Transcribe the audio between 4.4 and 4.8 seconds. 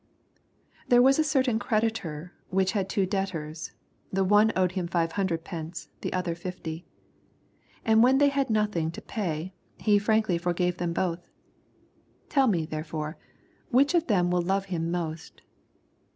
owed